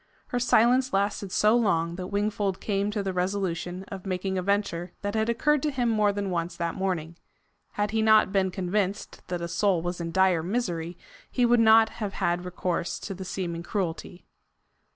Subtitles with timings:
[0.29, 4.93] Her silence lasted so long that Wingfold came to the resolution of making a venture
[5.03, 7.17] that had occurred to him more than once that morning.
[7.73, 10.97] Had he not been convinced that a soul was in dire misery,
[11.29, 14.25] he would not have had recourse to the seeming cruelty.